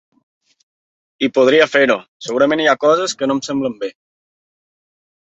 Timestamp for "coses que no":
2.85-3.37